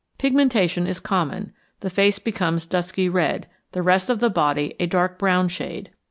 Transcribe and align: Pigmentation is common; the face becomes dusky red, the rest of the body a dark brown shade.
Pigmentation 0.17 0.87
is 0.87 0.99
common; 0.99 1.53
the 1.81 1.89
face 1.91 2.17
becomes 2.17 2.65
dusky 2.65 3.07
red, 3.07 3.45
the 3.73 3.83
rest 3.83 4.09
of 4.09 4.19
the 4.19 4.31
body 4.31 4.73
a 4.79 4.87
dark 4.87 5.19
brown 5.19 5.47
shade. 5.47 5.91